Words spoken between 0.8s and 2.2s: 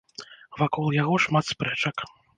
яго шмат спрэчак.